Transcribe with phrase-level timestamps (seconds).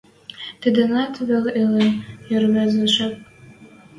[0.61, 1.91] Тидӹнӓт вет ылын
[2.35, 3.15] ӹрвезӹ жеп.